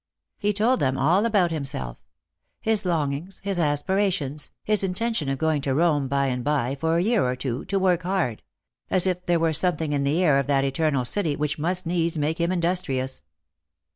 [0.39, 1.97] He told them all about himself;
[2.59, 5.77] his longings, his aspirations, his intention of going to ijosi jor Jjove.
[5.77, 8.41] 29 Rome by and by for a year or two, to work hard;
[8.89, 12.17] as if there were something in the air of that eternal city which must needs
[12.17, 13.21] make him industrious.